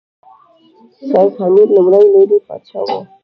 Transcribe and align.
شېخ 1.09 1.31
حمید 1.41 1.69
لومړی 1.75 2.05
لودي 2.13 2.37
پاچا 2.45 2.79
وو. 2.85 2.99